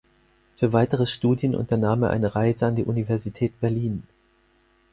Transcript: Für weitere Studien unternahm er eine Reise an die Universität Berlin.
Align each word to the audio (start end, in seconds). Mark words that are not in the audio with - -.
Für 0.55 0.73
weitere 0.73 1.05
Studien 1.05 1.55
unternahm 1.55 2.01
er 2.01 2.09
eine 2.09 2.33
Reise 2.35 2.65
an 2.65 2.75
die 2.75 2.85
Universität 2.85 3.59
Berlin. 3.59 4.01